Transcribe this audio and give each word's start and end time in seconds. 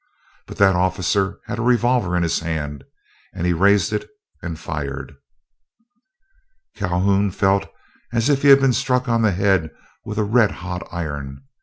But 0.47 0.57
that 0.57 0.75
officer 0.75 1.39
had 1.45 1.59
a 1.59 1.61
revolver 1.61 2.17
in 2.17 2.23
his 2.23 2.39
hand, 2.39 2.85
and 3.35 3.45
he 3.45 3.53
raised 3.53 3.93
it 3.93 4.09
and 4.41 4.57
fired. 4.57 5.13
Calhoun 6.75 7.29
felt 7.29 7.67
as 8.11 8.27
if 8.27 8.41
he 8.41 8.47
had 8.47 8.61
been 8.61 8.73
struck 8.73 9.07
on 9.07 9.21
the 9.21 9.29
head 9.29 9.69
with 10.03 10.17
a 10.17 10.23
red 10.23 10.49
hot 10.49 10.81
iron. 10.91 11.43